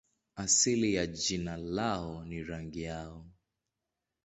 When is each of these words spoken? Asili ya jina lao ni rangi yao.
Asili 0.35 0.93
ya 0.95 1.07
jina 1.07 1.57
lao 1.57 2.25
ni 2.25 2.43
rangi 2.43 2.81
yao. 2.81 3.25